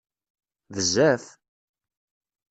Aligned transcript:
Bezzaf! 0.73 1.25